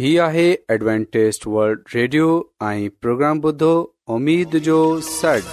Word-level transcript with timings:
هي 0.00 0.10
آهي 0.26 0.42
Adventist 0.72 1.42
World 1.54 1.80
Radio 1.94 2.26
۽ 2.66 2.84
programme 3.04 3.40
بدھو 3.46 3.70
اميد 4.14 4.54
جو 4.68 4.76
سٽ 5.06 5.48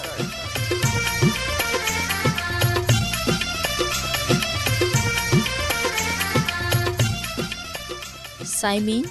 سائمين 8.52 9.04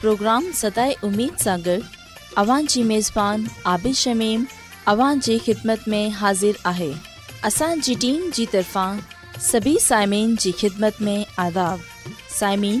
پروگرام 0.00 0.46
ستاي 0.60 0.92
اميد 1.08 1.40
سان 1.44 1.60
گڏ 1.64 1.96
اوان 2.42 2.66
جي 2.74 2.82
ميزبان 2.92 3.44
عبيش 3.74 4.02
شميم 4.08 4.44
اوان 4.92 5.24
جي 5.28 5.38
خدمت 5.46 5.88
۾ 5.96 6.02
حاضر 6.20 6.60
آهي 6.74 6.90
اسان 7.50 7.80
جي 7.88 7.94
ٽيم 8.06 8.30
جي 8.38 8.46
طرفان 8.54 9.00
سڀي 9.50 9.74
سائمين 9.90 10.34
جي 10.46 10.52
خدمت 10.64 11.02
۾ 11.10 11.16
آداب 11.46 11.84
سائمين 12.38 12.80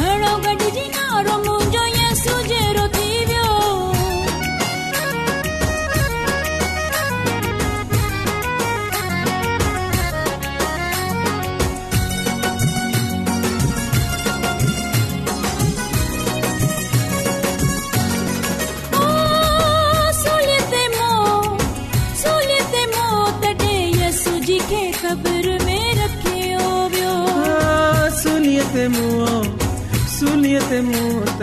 हाणो 0.00 0.32
गॾिजी 0.46 0.86
नारो 0.96 1.52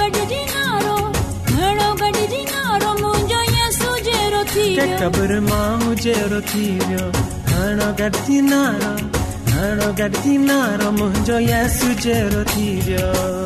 गॾी 9.99 10.39
नारो 10.45 10.91
मुंहिंजो 11.01 11.39
यास 11.51 11.81
जहिड़ो 12.05 12.43
थी 12.53 12.71
वियो 12.87 13.38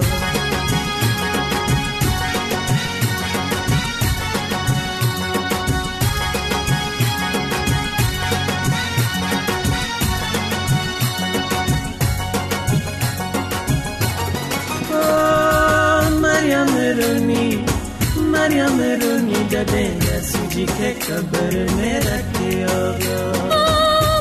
मरुनी 17.03 17.45
मरिया 18.33 18.67
मरुनी 18.79 19.39
डडेगा 19.53 20.17
सूजी 20.29 20.65
के 20.75 20.91
कब्र 21.07 21.55
में 21.79 21.95
रखियो 22.05 22.77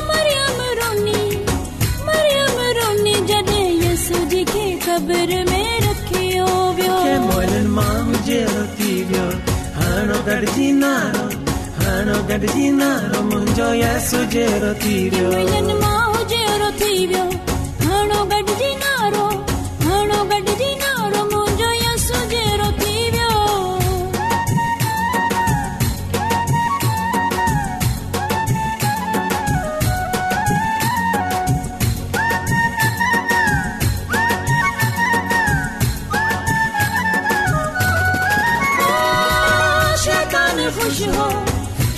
मरिया 0.08 0.46
मरुनी 0.60 1.22
मरिया 2.08 2.44
मरुनी 2.58 3.14
जडे 3.30 3.62
यसु 3.84 4.18
जी 4.34 4.42
के 4.54 4.66
कब्र 4.86 5.40
में 5.50 5.70
रखियो 5.86 6.48
व्यो 6.80 6.96
के 7.06 7.14
मोलन 7.28 7.70
मां 7.78 8.18
जे 8.28 8.42
होती 8.52 8.98
व्यो 9.12 9.24
हानो 9.80 10.18
गड़जी 10.32 10.70
नारो 10.84 11.26
हानो 11.84 12.18
गड़जी 12.34 12.70
नारो 12.84 13.22
मुंजो 13.32 13.72
यसु 13.86 14.24
जे 14.36 14.46
रोती 14.66 14.98
व्यो 15.16 15.28
मोलन 15.38 15.72
मां 15.86 16.00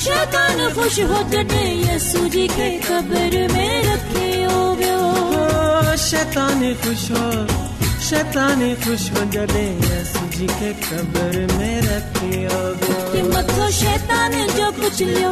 شيطانے 0.05 0.67
خوش 0.77 0.97
ہو 1.11 1.21
گئے 1.33 1.67
یسوع 1.89 2.27
جی 2.35 2.47
کے 2.57 2.69
قبر 2.87 3.33
میں 3.55 3.75
رکھیو 3.91 4.59
بیو 4.79 5.03
شیطانے 6.09 6.73
خوش 6.83 7.03
ہو 7.15 7.27
شیطانے 8.09 8.71
خوش 8.85 9.03
من 9.15 9.27
گئے۔ 9.35 9.65
یسوع 9.87 10.29
جی 10.37 10.47
کے 10.59 10.71
قبر 10.89 11.33
میں 11.59 11.77
رکھیو 11.91 12.59
بیو 12.81 12.99
تم 13.13 13.25
متو 13.37 13.67
شیطانے 13.81 14.43
جو 14.57 14.67
کچھ 14.83 15.03
نیو 15.13 15.31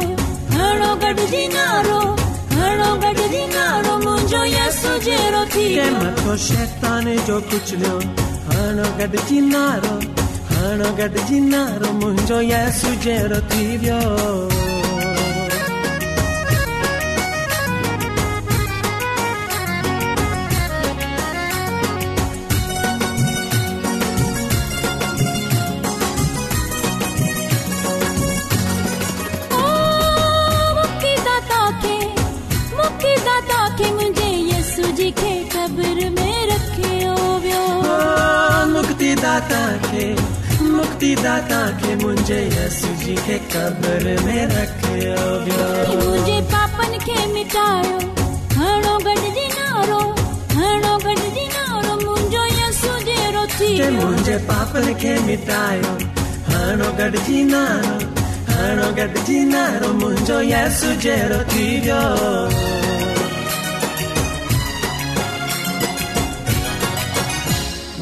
ہڑو 0.55 0.91
گڈ 1.03 1.17
جی 1.31 1.43
نارو 1.55 1.99
ہڑو 2.57 2.91
گڈ 3.03 3.19
جی 3.31 3.43
نارو 3.55 3.93
منجو 4.05 4.43
یسوع 4.55 4.97
جی 5.05 5.17
روتی 5.33 5.65
تم 5.75 6.01
متو 6.03 6.37
شیطانے 6.47 7.15
घणो 10.63 10.89
गॾिजी 10.97 11.37
नारो 11.51 11.89
मुंहिंजो 11.99 12.37
जहिड़ो 13.03 13.39
थी 13.51 13.63
वियो 13.83 13.99
ख़बर 35.53 35.97
में 36.17 36.37
रखियो 36.51 37.13
वियो 37.43 37.61
मुक्ति 38.73 39.09
दाता 39.25 39.59
खे 39.89 40.03
मुक्ति 40.61 41.13
दाता 41.23 41.59
के 41.79 41.95
मुझे 42.03 42.39
यसु 42.47 42.87
जी 43.03 43.15
के 43.25 43.37
कब्र 43.53 44.15
में 44.25 44.45
रखियो 44.51 45.99
मुझे 45.99 46.39
पापन 46.51 46.97
के 47.05 47.25
मिटायो 47.33 47.97
हणो 48.57 48.97
गड 49.05 49.21
जी 49.35 49.47
नारो 49.55 49.99
हणो 50.57 50.97
गड 51.03 51.21
जी 51.33 51.45
नारो 51.55 51.95
मुंजो 52.03 52.43
यसु 52.59 52.93
जेरो 53.09 53.45
थी 53.57 53.73
मुझे 53.97 54.37
पापन 54.49 54.93
के 55.03 55.17
मिटायो 55.27 55.93
हणो 56.49 56.91
गड 56.97 57.15
जी 57.27 57.43
नारो 57.51 57.99
हणो 58.53 58.91
गड 58.97 59.17
जी 59.25 59.39
नारो 59.53 59.93
मुंजो 60.01 60.41
यसु 60.49 60.93
जे 61.05 61.15
रोती 61.33 61.65
वियो 61.85 62.01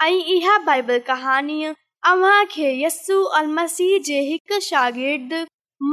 ऐं 0.03 0.11
इहा 0.35 0.57
बाइबल 0.65 0.97
कहाणीअ 1.07 1.71
अव्हां 2.11 2.43
खे 2.51 2.71
यस्सू 2.81 3.21
अलह 3.39 3.67
जे 4.05 4.19
हिकु 4.27 4.59
शागिर्दु 4.67 5.41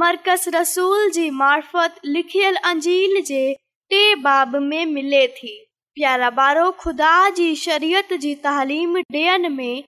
मर्कज़ 0.03 0.49
रसूल 0.55 1.09
जी 1.15 1.29
मार्फत 1.43 1.99
लिखियल 2.05 2.55
अंजील 2.71 3.21
जे 3.31 3.45
टे 3.89 4.03
बाब 4.27 4.55
में 4.69 4.85
मिले 4.85 5.25
थी 5.39 5.55
प्यारा 5.95 6.29
ॿारो 6.41 6.69
ख़ुदा 6.83 7.13
जी 7.37 7.53
शरीयत 7.63 8.13
जी 8.19 8.33
तालीम 8.43 8.97
ॾियण 8.99 9.47
में 9.55 9.81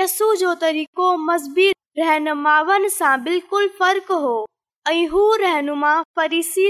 यस्ू 0.00 0.34
जो 0.44 0.54
तरीक़ो 0.68 1.16
मज़बीत 1.28 1.74
रहनुमाउनि 1.98 2.88
सां 3.00 3.18
बिल्कुलु 3.24 3.68
फ़र्क़ु 3.80 4.18
हो 4.26 4.36
ऐं 4.90 5.04
हू 5.10 5.34
रहनुमा 5.44 6.02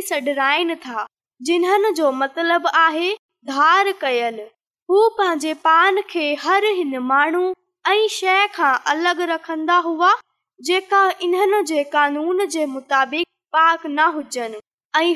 सडराइनि 0.09 0.75
था 0.87 1.07
जिन्हनि 1.47 1.91
जो 1.99 2.11
मतलब 2.13 2.67
आहे 2.67 3.11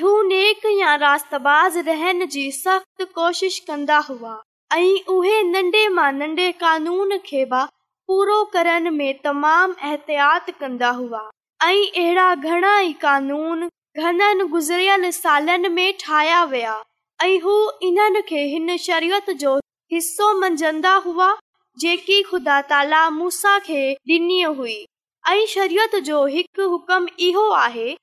हू 0.02 0.22
नेक 0.22 0.60
या 0.70 0.94
राताज़ 1.02 1.78
रहनि 1.86 2.26
जी 2.32 2.50
सख़्त 2.52 3.02
कोशिश 3.14 3.58
कंदा 3.68 3.98
हुआ 4.08 4.36
ऐं 4.72 5.04
उहे 5.16 5.42
नंढे 5.50 5.86
मां 5.98 6.12
नंढे 6.18 6.50
कानून 6.64 7.16
खे 7.26 7.44
पूरो 7.52 8.42
तमामु 9.24 9.74
ऐतयात 9.92 10.50
कंदा 10.60 10.90
हुआ 11.00 11.22
ऐं 11.64 11.84
अहिड़ा 11.84 12.34
घणाई 12.46 12.92
कानून 13.02 13.68
घणनि 13.99 14.44
गुज़िरियल 14.52 15.11
सालनि 15.14 15.69
में 15.73 15.93
ठाहिया 16.00 16.43
विया 16.52 16.73
ऐं 17.23 17.38
हू 17.43 17.52
इन्हनि 17.88 18.20
खे 18.31 18.41
हिन 18.52 18.70
शरियत 18.87 19.26
जो 19.43 19.52
हिसो 19.93 20.26
मंझंदा 20.38 20.94
हुआ 21.05 21.29
हिकु 26.35 26.64
हुकम 26.73 27.06
इहो 27.29 27.44
आहे 27.67 27.94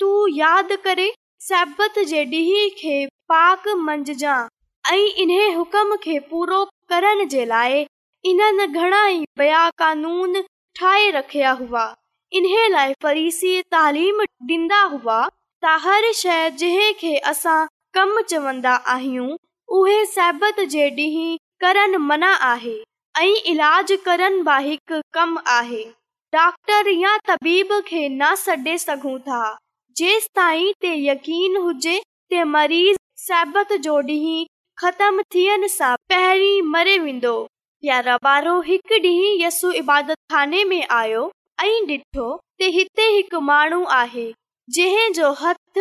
तूं 0.00 0.16
यादि 0.36 0.76
करे 0.84 1.08
सबत 1.48 1.94
जे 2.12 2.22
डि॒ 2.34 2.62
खे 2.78 2.96
पाक 3.32 3.62
मंझजां 3.88 4.38
ऐं 4.94 5.04
इन्हीअ 5.24 5.48
हुकम 5.56 5.88
खे 6.04 6.16
पूरो 6.30 6.60
करण 6.94 7.24
जे 7.34 7.42
लाइ 7.54 7.74
इन्हनि 8.32 8.66
घणाई 8.66 9.20
बया 9.38 9.64
कानून 9.82 10.30
ठाहे 10.78 11.10
रखिया 11.18 11.52
हुआ 11.62 11.84
इन 12.36 12.46
लाइ 12.72 12.94
तालीम 13.72 14.22
डि॒न्दा 14.46 14.80
हुआ 14.92 15.18
कम 17.96 18.20
चवन्दा 18.28 18.72
आहियूं 18.94 19.36
करन 21.64 21.96
मन 22.06 22.22
आहे 22.24 22.74
ऐं 23.18 23.34
इलाज 23.52 23.92
करण 24.06 24.40
बि 24.48 24.78
कमु 25.14 25.40
आहे 25.56 25.82
डॉक्टर 26.34 27.38
खे 27.88 28.08
न 28.18 28.34
सॾे 28.44 28.76
सघूं 28.86 29.18
था 29.28 29.40
जेंस 29.98 30.26
ताईं 30.36 30.94
यकीन 31.06 31.56
हुजे 31.66 32.42
मरीज़ 32.56 32.96
साहिबत 33.28 33.72
जो 33.86 33.96
ॾींहुं 34.10 34.44
ख़तम 34.84 35.20
मरे 36.74 36.98
वेंदो 36.98 37.36
यारहो 37.84 38.60
हिकु 38.70 38.98
ॾींहुं 39.06 39.40
यस्सू 39.44 39.70
इबादताने 39.82 40.64
में 40.74 40.82
आयो 41.00 41.30
ऐं 41.62 41.84
डि॒ठोो 41.86 42.28
त 42.60 42.68
हिते 42.76 43.02
हिकु 43.14 43.40
माण्हू 43.50 43.82
आहे 44.02 44.26
जंहिंजो 44.74 45.30
हथ 45.42 45.78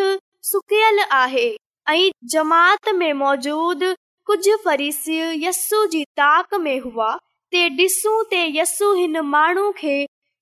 सुकल 0.49 0.99
आहे 1.21 1.47
ऐं 1.93 2.09
जमात 2.33 2.89
में 2.99 3.11
मौजूद 3.21 3.81
कुझु 4.29 4.57
मे 6.65 6.75
हुआ 6.85 7.09
ते 7.51 7.63
डि॒सु 7.77 8.13
त 8.33 8.41
यस्सू 8.57 8.93
हिन 8.99 9.19
माण्हू 9.33 9.71
खे 9.79 9.95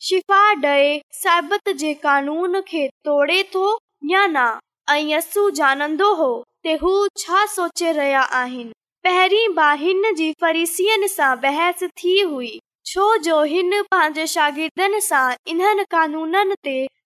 शिफ़ा 0.08 0.42
डे 0.66 0.76
साबित 1.22 1.70
जे 1.84 1.94
कानून 2.06 2.62
खे 2.70 2.88
तोड़े 3.06 3.42
थो 3.54 3.68
या 4.12 4.26
न 4.28 4.46
ऐं 4.90 5.04
यस्सू 5.14 5.50
जानंदो 5.62 6.14
हो 6.24 6.32
त 6.66 6.78
हू 6.82 6.92
छा 7.24 7.46
सोचे 7.56 7.92
रहिया 8.02 8.22
आहिनि 8.44 8.72
पहिरीं 9.08 9.48
ब 9.60 9.70
हिन 9.86 10.14
जी 10.22 10.32
फरिसियुनि 10.42 11.08
सां 11.18 11.34
बहस 11.48 11.84
थी 12.04 12.20
हुई 12.34 12.52
छो 12.90 13.42
हिन 13.44 13.82
पंहिंजे 13.92 14.26
शागिर्दनि 14.28 15.00
सां 15.08 15.34
इन्हनि 15.52 15.84
कानून 15.92 16.36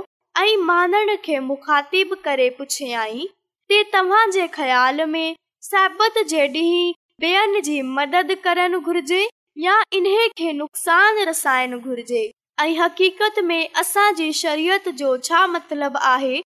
ते 3.69 3.81
तव्हां 3.93 4.29
जे 4.31 4.47
ख़्याल 4.55 5.03
में 5.15 5.35
साबित 5.69 6.21
जे 6.29 6.47
डींद 6.55 8.31
करण 8.43 8.79
घुर्जे 8.79 9.25
या 9.63 9.81
इन्हे 9.99 10.51
नुक़सान 10.53 11.19
रसाइण 11.29 11.77
घुरिजे 11.79 12.29
ऐं 12.61 12.75
हक़ीक़त 12.79 13.39
में 13.47 13.67
असांजी 13.81 14.31
शरीयत 14.41 14.89
जो 15.03 15.17
छा 15.29 15.45
मतलबु 15.57 15.99
आहे 16.15 16.41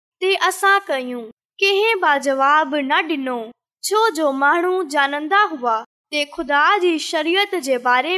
असां 0.49 0.79
कयूं 0.87 1.23
कंहिंवाब 1.61 2.73
न 2.75 2.99
डि॒नो 3.07 3.35
छो 3.85 3.99
जो 4.17 4.31
माण्हू 4.39 4.81
जानंदा 4.93 5.39
हुआ 5.53 5.75
शरीर 7.03 8.09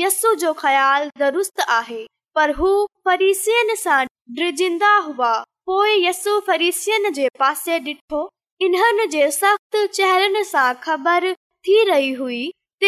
यसु 0.00 0.34
जो 0.42 0.52
ख़्यालु 0.58 1.10
दुरुस्त 1.22 1.60
आहे 1.76 2.04
पर 2.34 2.50
हून 2.58 3.32
सां 3.80 3.98
ड्रिजिंदा 4.34 4.92
हुआ 5.06 5.32
पोइ 5.70 5.96
यसुने 6.06 7.10
डि॒ठो 7.18 8.20
इन्हनि 8.66 9.06
जे 9.16 9.30
सख़्त 9.38 9.76
चहिरनि 9.94 10.42
सां 10.52 10.72
ख़बर 10.84 11.32
थी 11.34 11.82
रही 11.90 12.12
हुई 12.20 12.42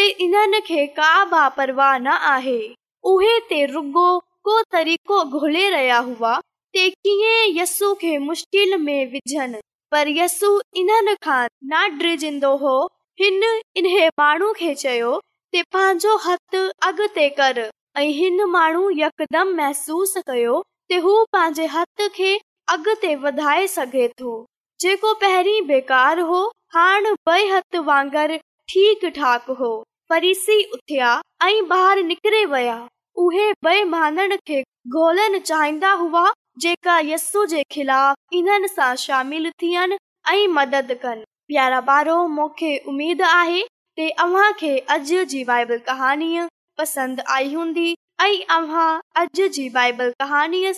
इन्हनि 0.04 0.60
खे 0.68 0.86
का 1.00 1.10
बापरवाह 1.32 1.96
न 1.98 2.14
आहे 2.36 2.60
उहे 3.14 3.38
ते 3.50 3.64
रुगो 3.74 4.08
को 4.48 4.60
तरीक़ो 4.76 5.40
यस्ु 7.60 7.92
खे 8.00 8.16
मुश्किल 8.28 8.76
में 8.84 9.06
विझनि 9.12 9.60
पर 9.92 10.08
यस 10.16 10.40
इन 10.82 11.14
खान 11.24 11.96
ड्रिजन्दो 11.98 12.54
हो 12.56 12.74
इन 13.26 13.42
माण्हू 14.18 14.52
खे 14.58 14.74
चयो 14.82 15.18
पंहिंजो 15.56 16.14
हथ 16.26 16.54
अॻते 16.88 17.28
कर 17.40 17.58
ऐं 17.98 18.08
हिन 18.18 18.44
माण्हू 18.50 18.90
यकदम 18.98 19.48
महसूस 19.56 20.14
कयो 20.28 20.62
हथ 21.74 22.08
खे 22.14 22.34
अॻिते 22.74 23.14
वधाए 23.24 23.66
सघे 23.76 24.06
थो 24.20 24.34
जेको 24.80 25.12
पहिरीं 25.22 25.60
बेकार 25.66 26.20
हो 26.30 26.46
हाणे 26.74 27.40
हथ 27.52 27.76
वांगर 27.90 28.36
ठीक 28.72 29.04
ठाक 29.16 29.50
हो 29.60 29.72
परिसी 30.10 30.62
उथिया 30.74 31.20
ऐं 31.44 31.68
बाहर 31.68 32.02
निकिरे 32.02 32.44
वया 32.54 32.76
उहे 33.26 33.50
गोलण 34.94 35.38
चाहींदा 35.38 35.90
हुआ 36.02 36.30
जेका 36.62 36.98
यस्ा 37.08 38.94
शामिल 39.02 39.50
थियनि 39.62 39.96
ऐं 40.32 40.48
मदद 40.56 40.92
कनि 41.04 41.24
प्यारा 41.52 41.78
ॿारो 41.94 42.16
आहे 50.38 50.72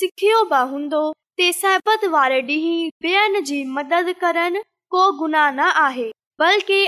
सिखियो 0.00 0.42
बि 0.52 0.60
हूंदो 0.72 1.02
ते 1.36 1.52
सहपत 1.60 2.04
वारे 2.16 2.40
ॾींहुं 2.50 4.12
करण 4.24 4.58
को 4.96 5.10
गुनाह 5.18 5.50
न 5.60 5.70
आहे 5.88 6.10
बल्कि 6.40 6.86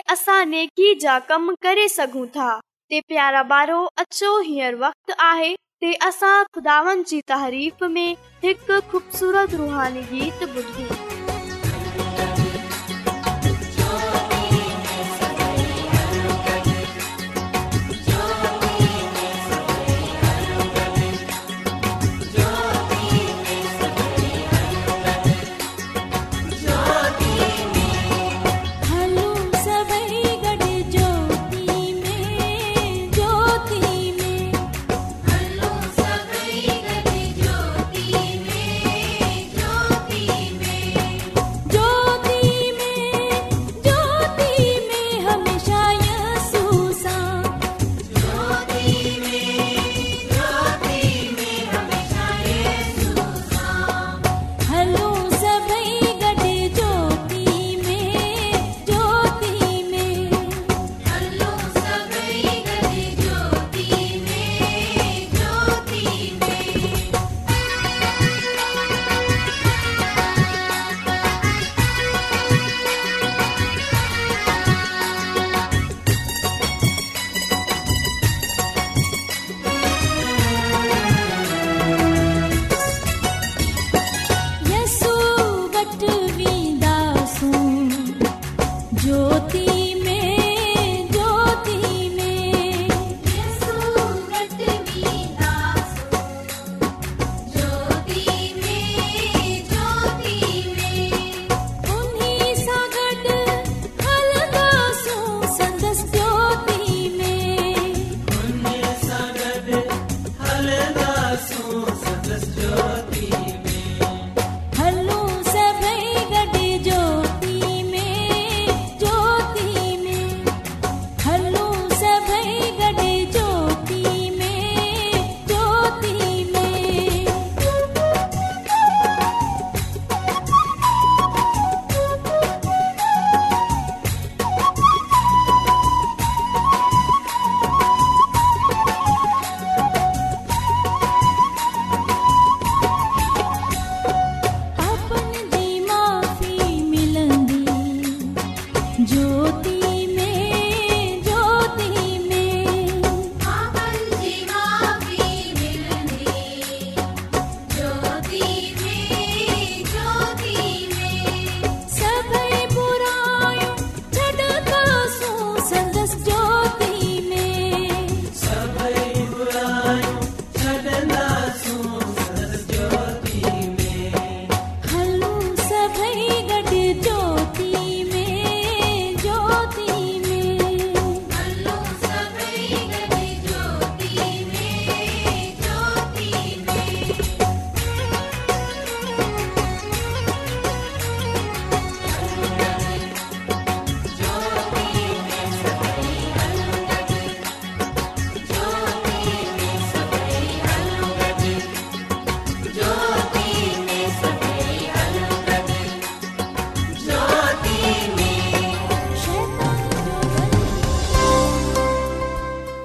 जा 1.07 1.19
कम 1.31 1.53
करे 1.67 1.89
सघूं 1.99 2.27
था 2.39 2.51
प्यारा 2.97 3.43
ॿारो 3.59 3.85
अचो 4.05 4.39
वक़्त 4.87 5.15
आहे 5.33 5.55
ते 5.83 5.93
असां 6.07 6.43
खुदावन 6.55 7.03
जी 7.13 7.21
तारीफ़ 7.31 7.85
में 7.97 8.17
हिकु 8.45 8.81
ख़ूबसूरत 8.93 9.55
रुहानी 9.65 10.03
गीत 10.15 10.49
ॿुधो 10.49 11.04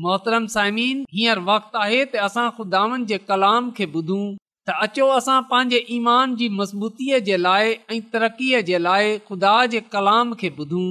मोहतरम 0.00 0.46
साइमिन 0.52 1.00
हींअर 1.14 1.38
वक़्तु 1.48 1.78
आहे 1.78 2.04
त 2.10 2.16
असां 2.26 2.48
खुदा 2.58 2.82
जे 3.08 3.16
कलाम 3.30 3.70
खे 3.78 3.86
ॿुधूं 3.94 4.24
त 4.68 4.74
अचो 4.86 5.08
असां 5.18 5.40
पंहिंजे 5.50 5.80
ईमान 5.96 6.34
जी 6.42 6.48
मज़बूतीअ 6.60 7.18
जे 7.26 7.36
लाइ 7.42 7.74
ऐं 7.90 7.98
तरक़ीअ 8.12 8.60
जे 8.70 8.80
लाइ 8.82 9.10
खुदा 9.28 9.50
जे 9.74 9.80
कलाम 9.96 10.32
खे 10.42 10.48
ॿुधूं 10.60 10.86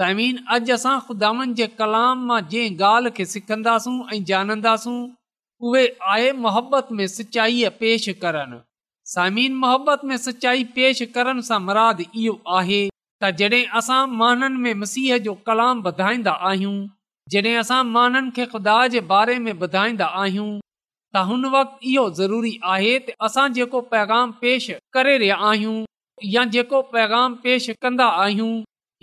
साइमिन 0.00 0.36
अॼु 0.56 0.74
असां 0.74 0.94
खुदा 1.08 1.30
वन 1.40 1.54
जे 1.60 1.66
कलाम 1.82 2.24
मां 2.30 2.40
जंहिं 2.54 2.76
ॻाल्हि 2.92 3.10
खे 3.16 3.26
सिखंदासूं 3.34 3.96
ऐं 4.16 4.22
जानंदासूं 4.30 4.96
उहे 5.68 5.84
आहे 6.14 6.32
मोहबत 6.46 6.92
में 7.00 7.06
सचाईअ 7.18 7.70
पेश 7.80 8.08
करनि 8.24 8.60
साइमिन 9.14 9.54
मोहबत 9.64 10.04
में 10.12 10.16
सचाई 10.28 10.64
पेश 10.78 11.02
करण 11.14 11.40
सां 11.50 11.60
मुराद 11.68 12.02
इहो 12.08 12.34
आहे 12.60 12.80
त 13.22 13.32
जड॒हिं 13.38 13.64
असां 13.82 14.02
में 14.16 14.74
मसीह 14.84 15.16
जो 15.28 15.34
कलाम 15.46 15.82
वधाईंदा 15.88 16.32
आहियूं 16.50 16.76
जॾहिं 17.32 17.54
असां 17.58 17.78
माननि 17.92 18.30
खे 18.34 18.44
खुदा 18.54 18.74
जे 18.94 19.00
बारे 19.12 19.38
में 19.44 19.52
ॿुधाईंदा 19.52 20.06
आहियूं 20.24 20.50
त 21.14 21.22
हुन 21.30 21.44
वक़्त 21.54 21.84
इहो 21.92 22.04
ज़रूरी 22.18 22.52
आहे 22.74 22.92
त 23.06 23.14
असां 23.28 23.46
जेको 23.56 23.80
पैगाम 23.94 24.32
पेश 24.42 24.66
करे 24.96 25.14
रहिया 25.22 25.36
आहियूं 25.48 25.76
या 26.34 26.44
जेको 26.56 26.82
पैगाम 26.92 27.34
पेश 27.46 27.66
कंदा 27.86 28.06
आहियूं 28.26 28.50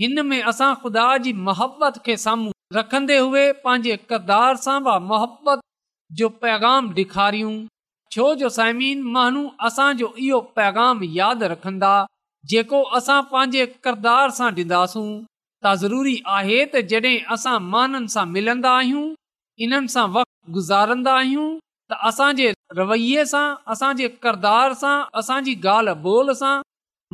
हिन 0.04 0.24
में 0.30 0.40
असां 0.54 0.70
खुदा 0.86 1.06
जी 1.26 1.34
मोहबत 1.50 1.98
खे 2.06 2.16
साम्हूं 2.26 2.56
रखन्दे 2.78 3.18
हुए 3.24 3.44
पंहिंजे 3.66 3.98
किरदार 4.14 4.56
सां 4.68 4.78
मोहबत 5.10 5.68
जो 6.22 6.30
पैगाम 6.46 6.90
डे॒खारियूं 7.02 7.54
छो 8.16 8.30
जो 8.44 8.54
साइमिन 8.62 9.04
मानू 9.18 9.44
असांजो 9.72 10.14
इहो 10.30 10.42
पैगाम 10.62 11.04
यादि 11.20 11.52
रखंदा 11.56 11.94
जेको 12.56 12.82
असां 13.02 13.22
पंहिंजे 13.36 13.70
किरदार 13.88 14.36
सां 14.42 14.52
ता 15.64 15.72
ज़रूरी 15.84 16.16
आहे 16.38 16.56
त 16.74 16.80
जॾहिं 16.92 17.18
असां 17.34 17.52
माननि 17.74 18.10
सां 18.14 18.24
मिलंदा 18.38 18.72
आहियूं 18.80 19.04
इन्हनि 19.66 19.92
सां 19.94 20.04
वक़्तु 20.16 20.52
गुज़ारंदा 20.58 21.14
आहियूं 21.20 21.46
त 21.92 22.00
असांजे 22.10 22.48
रवैये 22.80 23.24
सां 23.34 23.44
असांजे 23.76 24.08
किरदार 24.26 24.74
सां 24.82 24.96
असांजी 25.22 25.54
ॻाल्हि 25.68 25.96
ॿोल 26.16 26.34
सां 26.42 26.56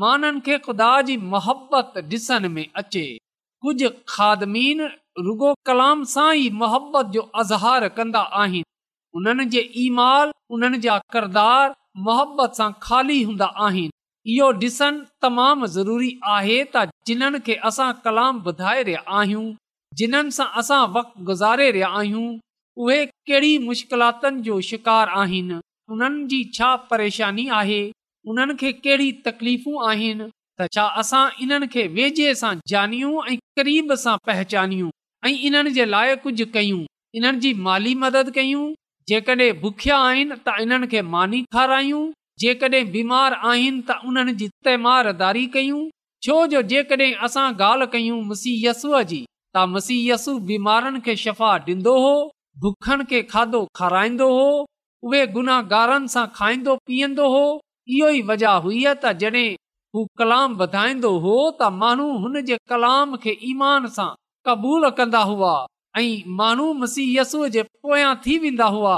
माननि 0.04 0.42
खे 0.48 0.58
ख़ुदा 0.68 0.90
जी 1.10 1.18
मोहबत 1.36 1.98
ॾिसण 2.16 2.48
में 2.56 2.66
अचे 2.84 3.06
कुझु 3.66 3.92
खादमीन 4.16 4.82
रुगो 5.28 5.54
कलाम 5.70 6.04
सां 6.16 6.30
ई 6.34 6.50
मोहबत 6.64 7.14
जो 7.18 7.26
अज़हार 7.44 7.88
कंदा 8.00 8.24
आहिनि 8.44 8.68
उन्हनि 9.20 9.46
जे 9.58 9.66
ईमाल 9.86 10.36
उन्हनि 10.58 10.82
जा 10.88 10.98
किरदार 11.18 11.78
मोहबत 12.10 12.60
सां 12.62 12.70
खाली 12.88 13.22
हूंदा 13.30 13.52
आहिनि 13.70 13.96
इहो 14.30 14.48
ॾिसण 14.62 14.98
तमामु 15.24 15.68
ज़रूरी 15.78 16.10
आहे 16.36 16.56
त 16.76 16.86
जिन्हनि 17.10 17.40
खे 17.46 17.54
असां 17.70 17.86
कलाम 18.08 18.42
ॿुधाए 18.50 18.82
रहिया 18.90 19.00
आहियूं 19.20 19.46
जिन्हनि 20.02 20.34
सां 20.38 20.48
असां 20.62 20.80
वक़्तु 20.98 21.24
गुज़ारे 21.30 21.70
रहिया 21.78 21.88
आहियूं 22.02 22.26
उहे 22.86 23.00
कहिड़ी 23.30 23.52
मुश्किलातुनि 23.70 24.42
जो 24.50 24.58
शिकार 24.70 25.10
आहिनि 25.22 25.58
उन्हनि 25.96 26.26
जी 26.34 26.40
छा 26.58 26.70
परेशानी 26.92 27.48
आहे 27.62 27.80
उन्हनि 28.34 28.58
खे 28.62 28.72
कहिड़ी 28.84 29.10
तकलीफ़ू 29.30 29.74
आहिनि 29.94 30.30
त 30.60 30.68
छा 30.78 30.86
असां 31.04 31.24
इन्हनि 31.48 31.68
खे 31.78 31.88
वेझे 31.98 32.30
सां 32.44 32.54
जानियूं 32.74 33.14
ऐं 33.34 33.38
क़रीब 33.62 33.94
सां 34.04 34.16
पहचानियूं 34.32 34.92
ऐं 35.26 35.34
इन्हनि 35.52 35.74
जे 35.80 35.86
लाइ 35.96 36.16
कुझु 36.28 36.46
कयूं 36.60 36.82
इन्हनि 37.22 37.40
जी 37.48 37.54
माली 37.70 37.96
मदद 38.06 38.32
कयूं 38.40 38.64
जेकॾहिं 39.14 39.52
बुखिया 39.66 39.98
आहिनि 40.12 40.32
त 40.46 40.58
इन्हनि 40.68 40.94
खे 40.96 41.02
मानी 41.18 41.44
ठाराइयूं 41.58 42.06
जेकॾहिं 42.42 42.92
बीमार 42.92 43.34
आहिनि 43.48 43.80
त 43.88 43.96
उन्हनि 44.10 44.34
जी 44.42 44.46
तैमारदारी 44.68 45.46
कयूं 45.56 45.80
छो 46.28 46.36
जो 46.52 46.62
जेकॾहिं 46.74 47.14
असां 47.28 47.48
ॻाल्हि 47.68 47.88
कयूं 47.96 48.20
मुसीयसूअ 48.30 49.02
जी 49.12 49.18
त 49.24 49.64
मसीयसु 49.72 50.36
बीमारनि 50.52 51.00
खे 51.08 51.16
शफ़ा 51.24 51.50
ॾींदो 51.70 51.96
हो 52.04 52.14
बुखनि 52.66 53.06
खे 53.10 53.22
खाधो 53.34 53.62
खाराईंदो 53.80 54.30
हो 54.36 54.46
उहे 55.10 55.26
गुनाहगारनि 55.36 56.14
सां 56.16 56.26
खाईंदो 56.38 56.76
पीअंदो 56.92 57.28
हो 57.36 57.44
इहो 57.98 58.10
ई 58.20 58.22
वजह 58.32 58.64
हुई 58.68 58.84
त 58.88 59.14
जॾहिं 59.24 59.46
हू 59.98 60.06
कलाम 60.24 60.58
वधाईंदो 60.64 61.12
हो 61.28 61.36
त 61.60 61.72
माण्हू 61.84 62.08
हुन 62.24 62.42
जे 62.52 62.58
कलाम 62.76 63.18
खे 63.26 63.36
ईमान 63.52 63.92
सां 64.00 64.10
क़बूल 64.50 64.90
कंदा 65.02 65.26
हुआ 65.34 65.54
ऐं 66.02 66.10
माण्हू 66.42 66.72
मसीयसूअ 66.86 67.48
जे 67.58 67.68
पोयां 67.70 68.14
थी 68.28 68.38
वेंदा 68.48 68.70
हुआ 68.78 68.98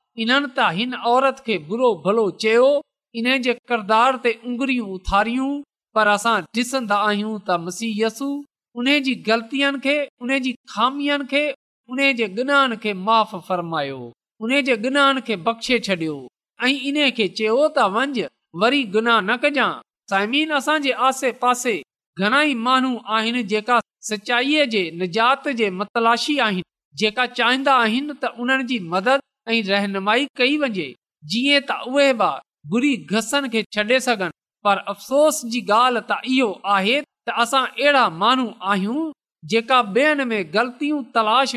इन्हनि 0.19 0.47
त 0.55 0.63
हिन 0.77 0.93
औरत 1.13 1.37
खे 1.45 1.57
बुरो 1.67 1.89
भलो 2.05 2.23
चयो 2.43 2.65
इन 3.19 3.27
जे 3.45 3.53
किरदार 3.71 4.15
ते 4.23 4.31
उगुरियूं 4.53 4.87
उथारियूं 4.97 5.51
पर 5.97 6.07
असां 6.15 6.37
ॾिसंदा 6.57 6.97
आहियूं 7.11 7.35
त 7.39 7.59
मसीयसू 7.67 8.27
उन 8.81 8.87
जी 9.05 9.13
ग़लतियुनि 9.27 9.79
खे 9.85 9.95
उन 10.25 10.35
जी 10.47 10.51
ख़ामियुनि 10.73 11.27
खे 11.33 11.43
उन 11.95 12.01
जे 12.19 12.27
गिनहनि 12.39 12.77
खे 12.85 12.93
माफ़ 13.07 13.35
फ़रमायो 13.47 14.01
उन 14.47 14.57
जे 14.69 14.77
गिनहन 14.87 15.19
खे 15.29 15.35
बख़्शे 15.47 15.79
छॾियो 15.87 16.17
ऐं 16.65 16.73
इन्हे 16.91 17.09
खे 17.21 17.27
चयो 17.39 17.57
त 17.77 17.87
वंझ 17.95 18.27
वरी 18.63 18.83
गुनाह 18.95 19.19
न 19.29 19.37
कजां 19.45 21.01
सासे 21.19 21.75
घणाई 22.19 22.53
माण्हू 22.67 22.91
आहिनि 23.17 23.43
जेका 23.55 23.79
सचाईअ 24.11 24.65
जे 24.75 24.81
निजात 25.03 25.47
जे 25.61 25.69
मतलाशी 25.81 26.37
आहिनि 26.47 26.67
जेका 27.03 27.25
चाहींदा 27.39 27.75
आहिनि 27.85 28.13
त 28.23 28.31
उन्हनि 28.45 28.63
जी 28.73 28.79
मदद 28.95 29.21
ऐं 29.49 29.61
रहनुमाई 29.67 30.25
कई 30.37 30.57
वञे 30.61 30.85
जीअं 31.29 31.61
तफ़सोस 31.71 33.27
आहे 36.65 37.01
त 37.27 37.29
असां 37.43 37.61
अहिड़ा 37.65 38.07
माण्हू 38.21 38.47
आहियूं 38.71 39.03
जेका 39.49 39.79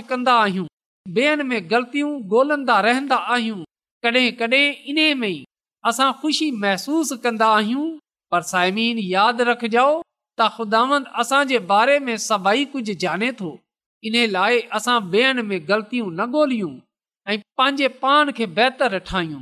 कंदा 0.08 0.34
आहियूं 0.44 1.42
में 1.44 1.58
ग़लतियूं 1.70 2.12
गोलंदा 2.32 2.80
रहंदा 2.86 3.16
आहियूं 3.34 3.60
कॾहिं 4.06 4.26
कडहिं 4.40 4.76
इन 4.94 4.98
में 5.18 5.34
असां 5.92 6.10
ख़ुशी 6.22 6.48
महसूस 6.64 7.08
कंदा 7.24 7.48
आहियूं 7.56 7.86
पर 8.30 8.40
साइमीन 8.52 8.96
यादि 9.12 9.42
रखजो 9.52 9.86
त 10.38 10.40
ख़ुदांद 10.56 11.04
असांजे 11.24 11.58
बारे 11.72 11.96
में 12.08 12.16
सभई 12.30 12.62
कुझु 12.72 13.56
इन 14.08 14.14
लाइ 14.30 14.56
असां 14.76 14.98
ॿियनि 15.12 15.42
में 15.50 15.58
ग़लतियूं 15.68 16.08
न 16.10 16.20
गोल 16.32 16.50
ऐं 17.28 17.38
पंहिंजे 17.58 17.86
पान 18.00 18.30
खे 18.38 18.46
बहितर 18.56 18.96
ठाहियूं 19.10 19.40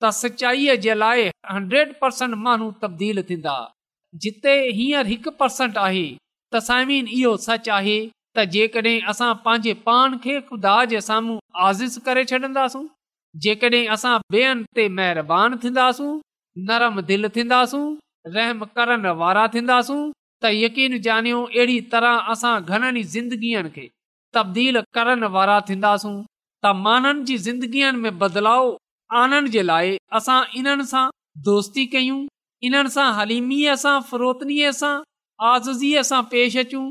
त 0.02 0.08
सचाईअ 0.20 0.74
जे 0.86 0.98
लाइ 0.98 1.28
हंड्रेड 1.52 1.92
परसेंट 2.00 2.34
तब्दील 2.82 3.22
थींदा 3.28 3.56
जिते 4.22 4.54
हींअर 4.76 5.06
हिकु 5.12 5.30
परसेंट 5.40 5.78
आहे 5.78 6.06
त 6.54 6.58
सच 7.46 7.68
आहे 7.78 7.98
त 8.36 8.40
जेकॾहिं 8.52 8.98
असां 9.10 9.32
पंहिंजे 9.44 9.72
पान 9.86 10.16
खे 10.24 10.38
ख़ुदा 10.48 10.74
जे 10.92 11.00
साम्हूं 11.00 11.38
आज़िज़ 11.66 11.98
करे 12.06 12.24
छॾींदासूं 12.30 12.86
जेकड॒हिं 13.42 14.58
रहम 18.34 18.62
करण 18.76 19.04
वारा 19.18 19.46
थींदासूं 19.52 19.98
त 20.42 20.46
यकीन 20.50 20.96
ॼानियो 21.04 21.42
अहिड़ी 21.44 21.78
तरह 21.92 22.30
असां 22.32 22.54
घणनि 22.68 23.02
जिंदगीअ 23.12 23.62
खे 23.74 23.86
तब्दील 24.36 24.78
करण 24.94 25.22
वारा 25.36 25.58
थींदासूं 25.68 26.16
त 26.64 26.72
माननि 26.86 27.24
जी 27.26 27.36
ज़िंदगीअ 27.46 27.92
में 28.02 28.18
बदलाव 28.18 28.64
आनण 29.14 29.46
जे 29.50 29.62
लाइ 29.66 29.96
असां 30.18 30.40
इन्हनि 30.58 30.84
सां 30.90 31.06
दोस्ती 31.48 31.84
कयूं 31.90 32.16
इन्हनि 32.68 32.90
सां 32.92 33.04
हलीमीअ 33.18 33.74
सां 33.82 33.94
फरोतनीअ 34.10 34.72
सां 34.82 34.94
आज़ीअ 35.48 36.02
सां 36.10 36.20
पेश 36.32 36.56
अचूं 36.62 36.84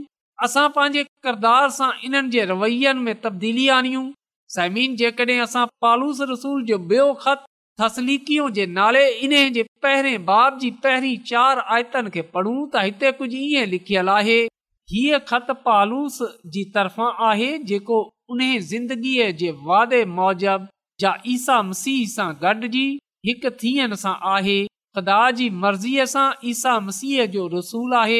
असां 0.47 0.67
पंहिंजे 0.77 1.03
किरदार 1.27 1.67
सां 1.79 1.89
इन्हनि 2.03 2.29
जे 2.55 2.93
में 3.05 3.13
तब्दीली 3.25 3.67
आणियूं 3.79 4.09
पालूस 5.83 6.19
ख़त 7.25 7.43
थियो 8.27 8.49
जे 8.59 8.65
नाले 8.75 9.03
इन 9.27 9.31
जे 9.59 9.63
बाब 10.29 10.59
जी 10.59 10.69
पहिरीं 10.85 11.17
चार 11.31 11.59
आयतन 11.77 12.09
खे 12.13 12.21
पढ़ूं 12.35 12.55
त 12.73 12.83
हिते 12.85 13.11
कुझु 13.21 13.37
ईअं 13.47 13.65
लिखियल 13.71 14.09
आहे 14.15 14.37
हीअ 14.93 15.19
ख़त 15.33 15.51
पालूस 15.65 16.21
जी 16.55 16.63
तरफ़ा 16.77 17.09
आहे 17.31 17.51
जेको 17.73 17.99
उन 18.35 18.39
ज़िंदगीअ 18.71 19.31
जे 19.43 19.51
वादे 19.71 20.03
मोजब 20.19 20.67
जा 21.03 21.13
ईसा 21.29 21.55
मसीह 21.69 22.05
सां 22.09 22.27
गॾिजी 22.41 22.83
हिकु 23.29 23.49
थियनि 23.63 23.95
सां 24.03 24.13
आहे 24.33 24.57
ख़ुदा 24.97 25.17
जी 25.37 25.47
मर्ज़ीअ 25.63 26.05
सां 26.11 26.27
ईसा 26.51 26.73
मसीह 26.89 27.25
जो 27.33 27.47
रसूल 27.53 27.93
आहे 28.01 28.19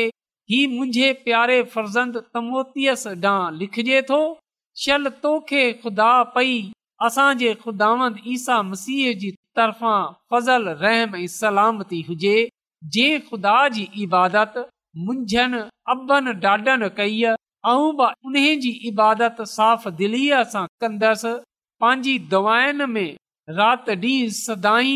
हीउ 0.54 0.70
मुंहिंजे 0.72 1.12
प्यारे 1.28 1.62
फर्ज़ंद 1.76 2.18
तमोतीअ 2.38 2.96
ॾांहुं 2.96 3.54
लिखजे 3.60 4.02
थो 4.10 4.18
शल 4.86 5.10
तोखे 5.26 5.64
ख़ुदा 5.84 6.10
पई 6.36 6.58
असांजे 7.08 7.54
ख़ुदावंद 7.64 8.20
ईसा 8.34 8.62
मसीह 8.72 9.14
जी 9.24 9.32
तरफ़ां 9.60 10.02
फज़ल 10.34 10.70
रहम 10.84 11.16
ऐं 11.22 11.28
सलामती 11.40 12.02
हुजे 12.10 12.36
जे 12.98 13.08
ख़ुदा 13.32 13.56
जी 13.78 13.88
इबादत 14.08 14.54
मुंझनि 15.06 15.62
अबनि 15.96 16.34
डाॾनि 16.44 16.90
कई 17.00 17.24
ऐं 17.32 17.36
उन्हनि 17.80 18.56
जी 18.66 18.70
इबादत 18.92 19.42
साफ़ 19.58 19.90
दिलीअ 20.04 20.44
सां 20.56 20.66
कंदसि 20.86 21.34
पंहिंजी 21.86 22.18
दवायुनि 22.30 22.86
में 22.92 23.16
राति 23.58 23.92
ॾींहुं 23.96 24.30
सदाई 24.36 24.94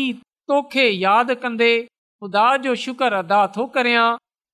तोखे 0.52 0.88
यादि 0.90 1.34
कंदे 1.42 1.68
ख़ुदा 1.82 2.46
जो 2.64 2.74
शुक्र 2.84 3.12
अदा 3.22 3.40
थो 3.56 3.66
करियां 3.76 4.06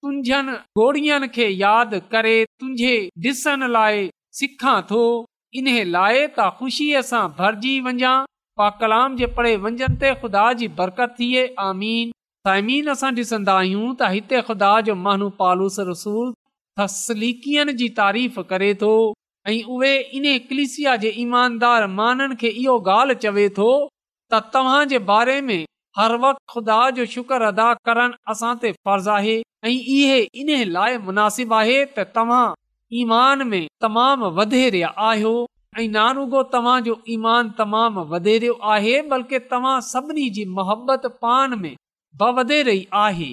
तुंहिंजन 0.03 0.53
घोड़ीअ 0.81 1.27
खे 1.37 1.49
यादि 1.49 2.01
करे 2.15 2.35
तुंहिंजे 2.59 2.93
ॾिसण 3.31 3.67
लाइ 3.77 4.07
सिखा 4.41 4.75
थो 4.91 5.01
इन्हे 5.61 5.85
लाइ 5.97 6.27
त 6.27 6.53
ख़ुशीअ 6.59 7.03
सां 7.13 7.25
भरिजी 7.41 7.75
वञा 7.89 8.13
पा 8.61 8.69
कलाम 8.85 9.17
जे 9.23 9.31
पढ़े 9.41 9.55
वंझन 9.65 9.97
ते 10.05 10.13
ख़ुदा 10.21 10.45
जी 10.61 10.69
बरकत 10.83 11.17
थिए 11.21 11.47
आमीन 11.69 12.15
साइमीन 12.49 12.93
असां 12.99 13.15
ॾिसंदा 13.23 13.59
आहियूं 13.67 13.89
त 13.93 14.15
हिते 14.17 14.45
ख़ुदा 14.51 14.75
जो 14.91 14.99
महानू 15.07 15.33
पालूस 15.45 15.83
रसूल 15.93 16.31
तसलीकियन 16.83 17.77
जी 17.83 17.91
तारीफ़ 18.03 18.41
करे 18.53 18.71
थो 18.85 18.93
ऐं 19.49 19.63
उहे 19.63 19.97
चवे 23.15 23.49
थो 23.59 23.69
मुनासिब 31.05 31.55
आहे 31.55 31.85
तमामु 32.19 33.05
आहियो 34.99 35.35
ऐं 35.79 35.89
नानुगो 35.93 36.43
तव्हांजो 36.53 36.95
ईमान 37.17 37.51
तमामु 37.59 38.05
आहे 38.73 39.01
बल्कि 39.15 39.39
तव्हां 39.53 39.81
सभिनी 39.93 40.29
जी 40.39 40.45
मोहबत 40.59 41.07
पान 41.23 41.59
में 41.63 41.75
ब 42.21 42.35
वधे 42.39 42.63
रही 42.71 42.87
आहे 43.07 43.33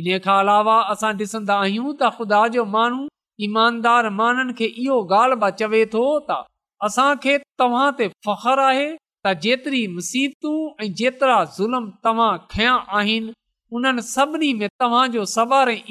इन 0.00 0.18
खां 0.24 0.38
अलावा 0.42 0.80
असां 0.92 1.12
ॾिसंदा 1.24 1.54
आहियूं 1.64 1.90
त 2.02 2.08
ख़ुदा 2.18 2.46
जो 2.54 2.64
माण्हू 2.76 3.08
ईमानदार 3.40 4.08
माननि 4.18 4.52
खे 4.58 4.64
इहो 4.82 4.96
ॻाल्हि 5.12 5.36
ब 5.42 5.48
चवे 5.60 5.84
थो 5.92 6.02
त 6.30 6.42
असां 6.88 7.12
खे 7.24 7.36
तव्हां 7.62 7.88
ते 8.00 8.08
फ़ख्रु 8.28 8.64
आहे 8.68 8.86
त 8.96 9.34
जेतिरी 9.44 9.82
मुसीबतू 9.96 10.52
ऐं 10.84 10.88
जेतिरा 11.00 11.36
ज़ुल्म 11.56 11.84
तव्हां 12.06 12.30
खया 12.54 12.74
आहिनि 13.00 13.32
उन्हनि 13.78 14.02
सभिनी 14.14 14.52
में 14.62 14.68
तव्हांजो 14.80 15.24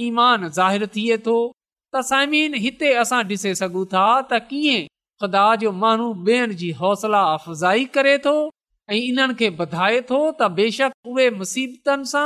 ईमान 0.07 0.47
ज़ाहिरु 0.57 0.87
थिए 0.97 1.17
थो 1.27 1.35
त 1.93 2.01
साइमीन 2.11 2.53
हिते 2.65 2.91
असां 3.03 3.21
ॾिसे 3.33 3.53
सघूं 3.61 3.85
था 3.95 4.03
त 4.31 4.41
कीअं 4.51 4.85
ख़ुदा 5.23 5.45
जो 5.63 5.71
माण्हू 5.85 6.09
ॿियनि 6.27 6.55
जी 6.63 6.71
हौसला 6.83 7.21
अफ़ज़ाई 7.37 7.85
करे 7.99 8.17
थो 8.27 8.35
ऐं 8.91 8.99
इन्हनि 9.09 9.33
खे 9.43 9.49
ॿधाए 9.67 10.01
थो 10.13 10.19
त 10.41 10.51
बेशक 10.59 11.13
उहे 11.15 11.29
मुसीबतनि 11.41 12.11
सां 12.13 12.25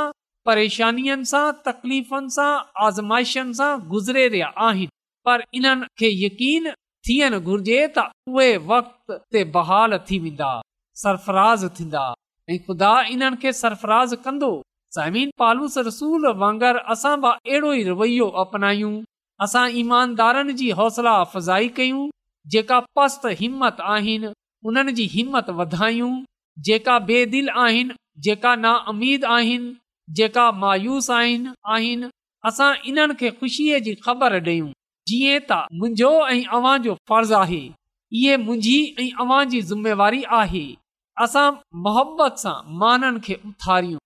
परेशानियुनि 0.50 1.30
सां 1.32 1.46
तकलीफ़नि 1.70 2.34
सां 2.38 2.50
आज़माइशनि 2.88 3.54
सां 3.62 3.70
गुज़रे 3.94 4.26
रहिया 4.34 4.52
आहिनि 4.70 4.92
पर 5.26 5.42
इन्हनि 5.58 5.86
खे 5.98 6.08
यकीन 6.24 6.70
थियण 7.08 7.36
घुर्जे 7.50 7.78
त 7.96 8.04
उहे 8.34 8.50
वक़्त 8.72 9.12
ते 9.36 9.42
बहाल 9.56 9.98
थी 10.10 10.18
वेंदा 10.26 10.50
सरफराज़ 11.02 11.66
थींदा 11.78 12.02
ऐ 12.50 12.58
ख़ुदा 12.66 12.90
इन्हनि 13.16 13.40
खे 13.44 13.52
सरफराज़ 13.62 14.14
कंदो 14.26 14.50
वांगुरु 15.40 16.84
असां 16.94 17.14
बि 17.24 17.32
अहिड़ो 17.32 17.72
ई 17.72 17.82
रवैयो 17.90 18.28
अपनायूं 18.42 18.92
असां 19.48 19.64
ईमानदारनि 19.82 20.52
जी 20.62 20.68
हौसला 20.82 21.14
अफ़ज़ाई 21.24 21.68
कयूं 21.80 22.06
जेका 22.54 22.78
पस्त 22.98 23.26
हिमत 23.42 23.82
आहिनि 23.96 24.32
उन्हनि 24.70 24.96
जी 25.00 25.06
हिमत 25.16 25.50
वधायूं 25.62 26.12
जेका 26.70 26.96
बेदिल 27.10 27.48
आहिनि 27.66 27.98
जेका 28.28 28.54
नामीद 28.64 29.24
आहिनि 29.38 29.70
जेका 30.22 30.46
मायूस 30.64 31.10
आहिनि 31.20 32.12
असां 32.52 32.70
इन्हनि 32.94 33.20
खे 33.24 33.36
खु़शीअ 33.42 33.82
जी 33.90 33.96
ख़बर 34.08 34.40
ॾेयूं 34.50 34.72
जीअं 35.08 35.40
त 35.50 35.58
मुंहिंजो 35.80 36.08
ऐं 36.28 36.44
अवां 36.56 36.74
जो 36.84 36.94
फर्ज़ु 37.08 37.34
आहे 37.40 37.60
इहे 38.20 38.36
मुंहिंजी 38.44 38.78
ऐं 39.02 39.10
अवां 39.24 39.42
जी 39.50 39.60
ज़िमेवारी 39.66 40.22
आहे 40.38 40.62
असां 41.26 41.44
मोहबत 41.84 42.38
सां 42.44 42.54
माननि 42.80 43.20
खे 43.26 43.34
उथारियूं 43.50 43.98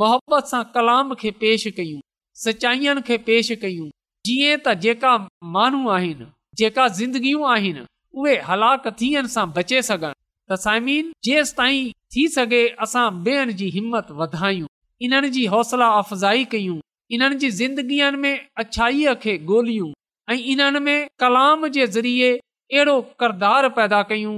मोहबत 0.00 0.50
सां 0.54 0.62
कलाम 0.76 1.14
खे 1.20 1.30
पेश 1.42 1.66
कयूं 1.76 2.00
सचाईअनि 2.46 3.02
खे 3.10 3.18
पेश 3.28 3.50
कयूं 3.66 3.86
जीअं 4.30 4.56
त 4.64 4.74
जेका 4.86 5.12
माण्हू 5.58 5.92
आहिनि 5.98 6.26
जेका 6.62 6.88
ज़िंदगियूं 6.98 7.46
आहिनि 7.52 7.86
उहे 8.22 8.34
हलाक 8.50 8.90
थियनि 9.04 9.32
सां 9.36 9.46
बचे 9.60 9.82
सघनि 9.90 10.14
त 10.14 10.60
साइमीन 10.64 11.14
जेसि 11.30 11.56
ताईं 11.62 11.94
थी 12.16 12.26
सघे 12.40 12.62
असां 12.88 13.06
ॿियनि 13.30 13.56
जी 13.62 13.70
हिमत 13.78 14.12
वधायूं 14.24 14.72
इन्हनि 15.08 15.32
जी 15.38 15.46
हौसला 15.54 15.94
अफ़ज़ाई 16.02 16.44
कयूं 16.56 16.76
इन्हनि 17.18 17.40
जी 17.46 17.50
ज़िंदगीअ 17.62 18.12
में 18.26 18.32
अछाईअ 18.66 19.14
खे 19.24 19.38
ॻोल्हियूं 19.54 19.90
ऐं 20.30 20.36
इन्हनि 20.52 20.78
में 20.80 21.08
कलाम 21.20 21.66
जे 21.74 21.86
ज़रिए 21.94 22.30
अहिड़ो 22.38 23.00
किरदारु 23.20 23.68
पैदा 23.78 24.02
कयूं 24.10 24.34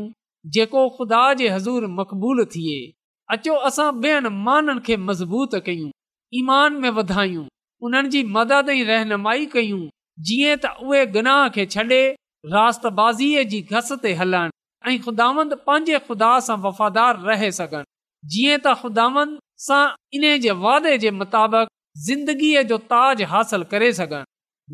जेको 0.57 0.89
ख़ुदा 0.97 1.25
जे 1.41 1.49
हज़ूर 1.55 1.87
मक़बूल 1.97 2.45
थिए 2.55 2.77
अचो 3.37 3.55
असां 3.71 3.89
ॿियनि 4.05 4.31
माननि 4.47 4.81
खे 4.87 4.97
मज़बूत 5.09 5.55
कयूं 5.67 5.91
ईमान 6.41 6.81
में 6.85 6.89
वधायूं 7.01 7.45
उन्हनि 7.89 8.09
जी 8.17 8.23
मदद 8.39 8.69
ऐं 8.77 8.79
रहनुमाई 8.93 9.47
कयूं 9.57 9.83
जीअं 10.31 10.57
त 10.65 10.73
उहे 10.87 11.03
गनाह 11.19 11.43
खे 11.59 11.67
छॾे 11.77 12.01
राताज़ीअ 12.57 13.45
जी 13.53 13.61
घस 13.77 13.93
ते 14.07 14.15
हलनि 14.23 14.59
ऐं 14.93 14.99
खु़दांद 15.09 15.55
पंहिंजे 15.71 16.01
खुदा 16.11 16.33
सां 16.51 16.59
वफ़ादार 16.67 17.23
रहे 17.31 17.53
सघनि 17.61 17.89
जीअं 18.35 18.59
त 18.59 18.79
ख़ुदावंद 18.83 19.39
सां 19.69 19.83
इन 20.21 20.27
जे 20.47 20.59
वाइदे 20.67 20.97
जे 21.07 21.15
मुताबिक़ 21.23 21.77
ज़िंदगीअ 22.11 22.69
जो 22.75 22.85
ताज 22.97 23.23
हासिल 23.35 23.73
करे 23.75 23.93
सघनि 24.05 24.29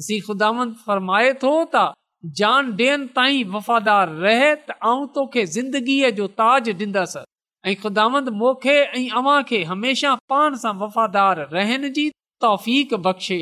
ख़ुदांद 0.07 0.75
फरमाए 0.87 1.33
थो 1.43 1.53
त 1.75 1.93
जान 2.39 2.71
ॾियनि 2.83 3.07
ताईं 3.17 3.45
वफ़ादार 3.51 4.09
रहे 4.25 4.47
त 4.55 4.77
आऊं 4.93 5.05
तोखे 5.17 5.43
ज़िंदगीअ 5.59 6.09
जो 6.19 6.27
ताज 6.41 6.71
डि॒ंदसि 6.81 7.23
ऐं 7.65 7.75
ख़ुदांद 7.83 8.29
अव्हां 8.33 9.43
खे 9.51 9.59
हमेशा 9.71 10.15
पाण 10.33 10.57
सां 10.65 10.73
वफ़ादार 10.83 11.41
रहन 11.53 11.87
जी 11.99 12.07
तोफ़ीक 12.47 12.95
बख़्शे 13.07 13.39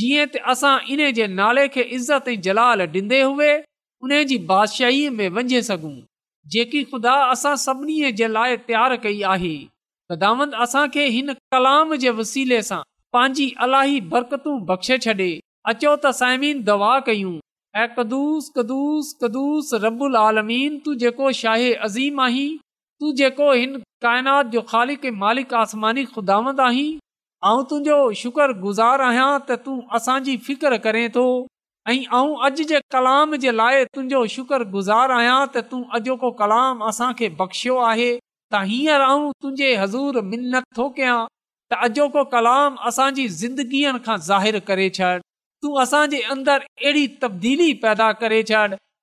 जीअं 0.00 0.26
त 0.34 0.44
असां 0.54 0.72
इन 0.96 1.02
जे 1.20 1.26
नाले 1.40 1.64
खे 1.76 1.82
इज़त 1.98 2.28
ऐं 2.34 2.40
जलाल 2.48 2.84
डि॒ने 2.96 3.22
हुए 3.22 3.50
उन 4.08 4.16
जी 4.32 4.38
बादशाहीअ 4.52 5.10
में 5.20 5.24
वञे 5.40 5.62
सघूं 5.70 5.96
जेकी 6.56 6.84
ख़ुदा 6.92 7.16
असां 7.34 7.56
सभिनी 7.64 7.98
जे 8.22 8.28
लाइ 8.36 8.56
तयार 8.70 8.96
कई 9.08 9.20
आहे 9.34 9.54
ख़ुदांद 10.12 10.54
असां 10.66 10.86
खे 10.98 11.06
हिन 11.18 11.32
कलाम 11.56 11.94
जे 12.06 12.14
वसीले 12.22 12.60
सां 12.72 12.80
पांजी 13.18 13.52
अलाही 13.68 14.00
बरकतू 14.16 14.58
बख़्शे 14.72 14.98
छडे॒ 15.08 15.36
अचो 15.68 15.90
त 16.02 16.10
साइमीन 16.18 16.60
दवा 16.66 16.90
कयूं 17.06 17.30
ऐं 17.80 17.86
कदुस 17.96 18.44
कदुस 18.58 19.08
कदुस 19.24 19.72
रबुल 19.82 20.14
आलमीन 20.20 20.76
तू 20.86 20.92
जेको 21.02 21.32
शाहे 21.38 21.66
अज़ीम 21.86 22.22
आहीं 22.26 22.54
तू 23.02 23.10
जेको 23.18 23.48
हिन 23.56 23.74
काइनात 24.06 24.52
जो 24.54 24.62
ख़ालिक़ 24.70 25.04
मालिक 25.24 25.52
आसमानी 25.64 26.04
ख़ुदा 26.14 26.38
आहीं 26.68 26.86
ऐं 27.50 27.68
तुंहिंजो 27.74 27.98
शुकुर 28.22 28.56
गुज़ार 28.64 29.04
आहियां 29.08 29.28
त 29.42 29.58
तूं 29.66 29.76
असांजी 30.00 30.36
फिकर 30.48 30.78
करे 30.88 31.02
थो 31.18 31.26
ऐं 31.90 31.98
अॼु 32.22 32.52
जे 32.72 32.80
कलाम 32.96 33.36
जे 33.44 33.54
लाइ 33.60 33.84
तुंहिंजो 34.00 34.24
शुक्र 34.38 34.70
गुज़ार 34.80 35.16
आहियां 35.20 35.36
त 35.44 35.66
तूं 35.76 35.82
अॼोको 36.02 36.32
कलाम 36.42 36.84
असांखे 36.94 37.30
बख़्शियो 37.44 37.76
आहे 37.92 38.08
त 38.22 38.64
हींअर 38.74 39.08
आऊं 39.10 39.30
तुंहिंजे 39.44 39.76
हज़ूर 39.84 40.24
मिनत 40.32 40.72
थो 40.82 40.88
कयां 41.00 41.20
त 41.30 41.86
अॼोको 41.90 42.26
कलाम 42.36 42.84
असांजी 42.92 43.28
ज़िंदगीअ 43.42 43.96
खां 44.08 44.22
ज़ाहिरु 44.32 44.68
करे 44.72 44.92
छॾ 45.00 45.16
तू 45.62 45.70
असां 45.84 46.02
जे 46.10 46.18
अंदरि 46.32 46.66
अहिड़ी 46.82 47.06
तब्दीली 47.22 47.68
पैदा 47.84 48.08
करे 48.20 48.42
छॾ 48.50 48.60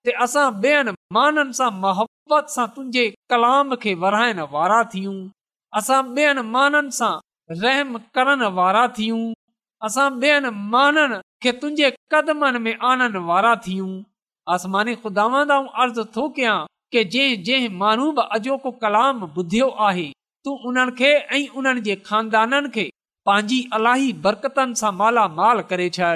ते 0.07 0.11
असां 0.25 0.43
माननि 1.17 1.53
सां 1.59 1.69
मोहबत 1.83 2.45
सां 2.55 2.65
तुंहिंजे 2.75 3.05
कलाम 3.33 3.73
खे 3.85 3.93
वराइण 4.03 4.39
वारा 4.55 4.77
थियूं 4.93 5.15
असां 5.79 5.97
ॿियनि 6.19 6.43
माननि 6.55 6.93
सां 6.99 7.11
रहम 7.63 7.97
करण 8.19 8.41
वारा 8.59 8.85
थियूं 8.97 9.23
असां 9.85 10.09
खे 11.47 11.89
कदमनि 12.15 12.59
में 12.69 12.75
आनण 12.91 13.15
वारा 13.31 13.53
थियूं 13.67 13.91
आसमान 14.57 14.93
ख़ुदा 15.03 16.05
थो 16.17 16.23
कया 16.39 16.55
के 16.95 17.03
जंहिं 17.13 17.43
जंहिं 17.49 17.69
महनू 17.83 18.09
बि 18.19 18.23
अॼोको 18.39 18.71
कलाम 18.85 19.23
ॿुधियो 19.37 19.69
आहे 19.89 20.07
तू 20.45 20.51
उन 20.69 20.77
खे 21.01 21.11
ऐं 21.35 21.45
उन्हनि 21.59 21.81
जे 21.89 21.95
खानदाननि 22.09 22.69
खे 22.77 22.89
पंहिंजी 23.29 23.59
अलाही 23.79 24.13
बरकतनि 24.25 24.75
सां 24.83 24.91
मालामाल 25.01 25.61
करे 25.71 25.89
छॾ 25.99 26.15